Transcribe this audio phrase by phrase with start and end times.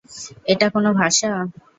[0.45, 1.31] এটা কোন ভাষা?